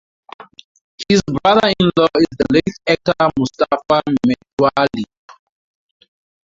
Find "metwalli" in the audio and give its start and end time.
4.25-5.03